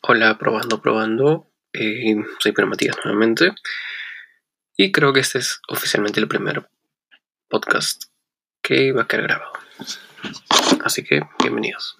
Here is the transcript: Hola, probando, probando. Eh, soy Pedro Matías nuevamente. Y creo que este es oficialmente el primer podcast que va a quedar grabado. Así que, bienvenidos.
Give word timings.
Hola, 0.00 0.38
probando, 0.38 0.80
probando. 0.80 1.50
Eh, 1.72 2.14
soy 2.38 2.52
Pedro 2.52 2.68
Matías 2.68 2.96
nuevamente. 3.04 3.52
Y 4.76 4.92
creo 4.92 5.12
que 5.12 5.20
este 5.20 5.38
es 5.38 5.60
oficialmente 5.68 6.20
el 6.20 6.28
primer 6.28 6.70
podcast 7.48 8.04
que 8.62 8.92
va 8.92 9.02
a 9.02 9.08
quedar 9.08 9.24
grabado. 9.24 9.52
Así 10.84 11.02
que, 11.02 11.22
bienvenidos. 11.42 11.96